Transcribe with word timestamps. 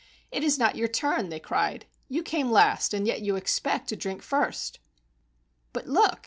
"It 0.31 0.43
is 0.43 0.57
not 0.57 0.75
your 0.75 0.87
turn," 0.87 1.29
they 1.29 1.39
cried. 1.39 1.85
"You 2.09 2.23
came 2.23 2.49
last, 2.51 2.91
and 2.91 3.05
yet 3.05 3.21
you 3.21 3.35
expect 3.35 3.87
to 3.89 3.95
drink 3.95 4.23
first."" 4.23 4.79
But 5.73 5.85
look! 5.85 6.19